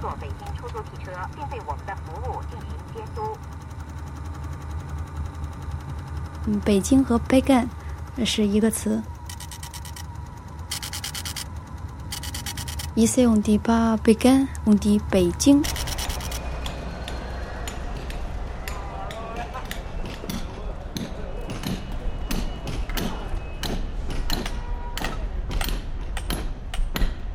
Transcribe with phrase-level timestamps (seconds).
[0.00, 3.36] 坐北京出租汽车，并对我们的服务进行监督。
[6.46, 7.68] 嗯，北京和 Begin
[8.24, 9.02] 是一个词。
[12.94, 15.62] 伊塞用的巴贝干用的北京。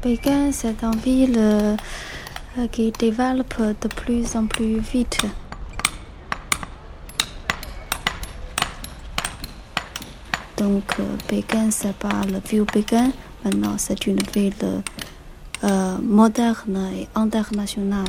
[0.02, 1.78] 北京塞当比了。
[2.72, 5.26] Qui développe de plus en plus vite.
[10.58, 13.12] Donc, euh, Pékin, c'est pas le vieux Pékin.
[13.44, 14.82] Maintenant, c'est une ville
[15.64, 18.08] euh, moderne et internationale.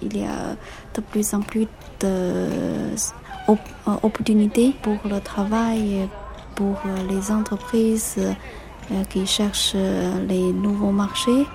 [0.00, 0.56] Il y a
[0.94, 1.66] de plus en plus
[2.00, 6.08] d'opportunités pour le travail
[6.54, 6.76] pour
[7.08, 8.20] les entreprises
[9.10, 11.46] qui cherchent les nouveaux marchés.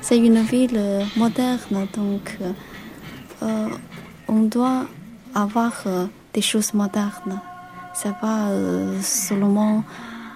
[0.00, 2.38] C'est une ville moderne, donc
[3.42, 3.68] euh,
[4.28, 4.86] on doit
[5.34, 5.72] avoir
[6.32, 7.40] des choses modernes.
[7.94, 9.84] C'est pas euh, seulement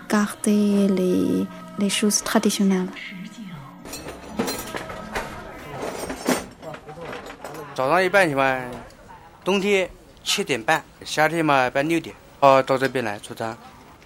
[0.09, 1.47] garder les,
[1.79, 2.89] les choses traditionnelles.
[7.75, 8.59] 早上一般情况，
[9.45, 9.89] 冬天
[10.25, 13.57] 七点半，夏天嘛一般六点，哦到这边来出摊。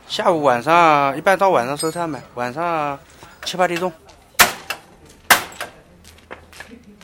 [0.09, 2.99] 下午晚上一般到晚上收摊嘛，晚上
[3.45, 3.93] 七八点钟。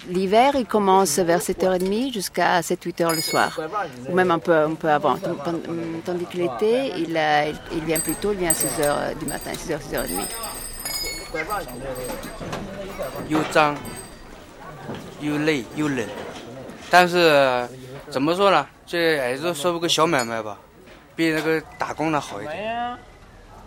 [0.09, 3.59] L'hiver, il commence vers 7h30 jusqu'à 7-8h le soir,
[4.09, 5.17] ou même un peu, un peu avant.
[6.05, 9.51] Tandis que l'été, il, euh, il, vient plus tôt, il vient à 6h du matin,
[9.53, 10.27] 6h, 6h30.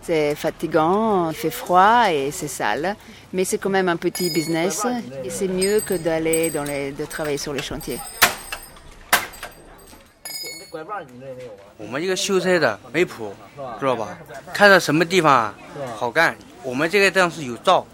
[0.02, 2.96] C'est fatigant, il fait froid et c'est sale,
[3.32, 4.84] mais c'est quand même un petit business
[5.22, 8.00] et c'est mieux que d'aller dans les, de travailler sur les chantiers.
[11.76, 13.34] 我们一个修车的没谱，
[13.78, 14.16] 知道吧？
[14.54, 15.52] 看到什么地方
[15.96, 17.84] 好干，我们这个地方是有照，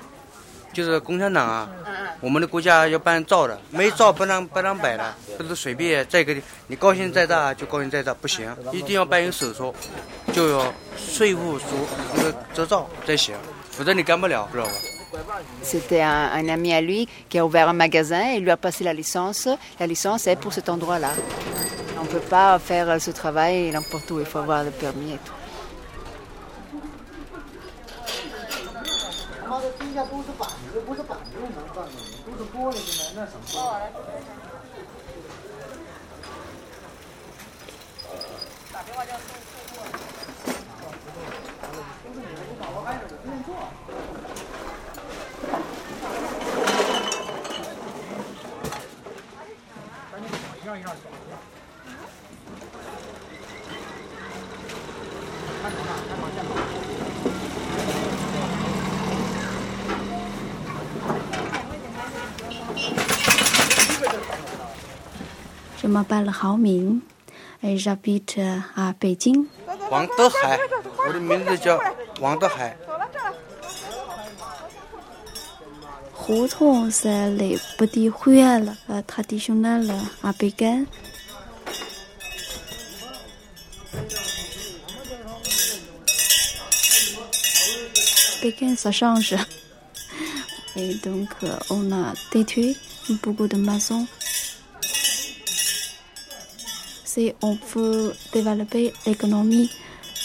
[0.73, 1.69] 就是共产党啊，
[2.21, 9.63] 我们的国家要办照的，没照不让不让摆的，不是随便在一个地，你高兴在这就高兴在这，不行，一定要办有手续，
[10.36, 11.66] 就要税务署
[12.16, 13.36] 那个执照才行，
[13.72, 14.72] 否则你干不了，知道吧？
[15.62, 18.56] C'était un, un, ami à lui qui a ouvert un magasin et il lui a
[18.56, 19.50] passé la licence.
[19.78, 21.12] La licence est pour cet endroit-là.
[22.00, 25.18] On ne peut pas faire ce travail n'importe où, il faut avoir le permis et
[25.18, 25.34] tout.
[65.81, 67.01] 这么办了好名？
[67.61, 68.43] 哎呀比特
[68.75, 69.49] 啊北京。
[69.89, 70.59] 王德海
[71.07, 71.81] 我的名字叫
[72.21, 72.77] 王德海。
[76.27, 78.73] 胡同 c'est les petites ruelles
[79.07, 79.93] traditionnelles
[80.25, 80.85] à Pékin.
[88.43, 89.37] Pékin, ça change.
[90.75, 91.29] Et donc,
[91.71, 92.77] on a détruit
[93.23, 94.09] beaucoup de maisons.
[97.05, 99.71] Si on veut développer l'économie,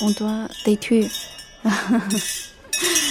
[0.02, 1.12] on doit détruire.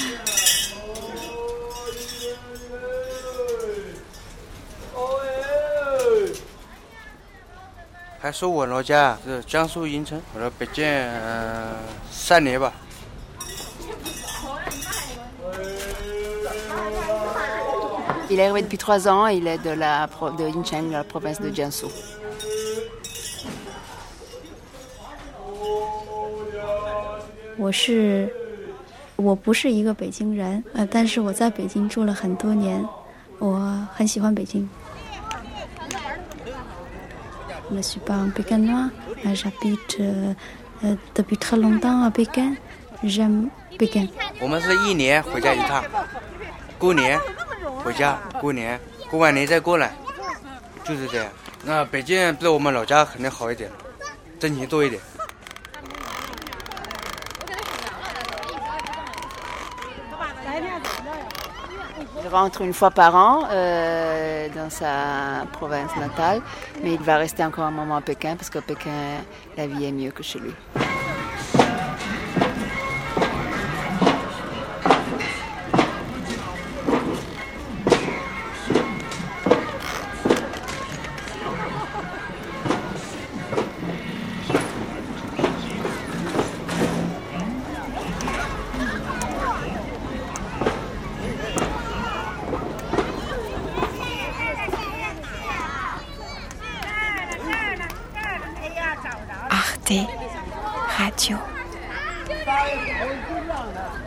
[8.23, 11.75] 还说我老家是江苏盐城，我到北京、呃、
[12.11, 12.71] 三年吧。
[18.29, 21.51] Il est arrivé depuis trois ans, il est de la de Yincheng, de la province de
[21.51, 21.89] Jiangsu.
[27.57, 28.31] 我是，
[29.17, 32.87] 我不是一个北京人，呃，但是我在北京住了很多年，
[33.39, 34.69] 我很喜欢北京。
[44.41, 45.85] 我们是一年回家一趟
[46.79, 47.19] 过年
[47.85, 48.79] 回家过年
[49.09, 49.95] 过完年再过来
[50.85, 51.27] 就是这样
[51.65, 53.71] 那北京比我们老家肯定好一点
[54.39, 55.01] 挣钱多一点
[62.23, 66.43] Il rentre une fois par an euh, dans sa province natale,
[66.83, 68.91] mais il va rester encore un moment à Pékin parce qu'à Pékin,
[69.57, 70.53] la vie est mieux que chez lui.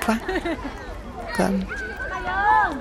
[0.02, 0.18] 快
[1.34, 1.60] 加油
[2.10, 2.78] 加油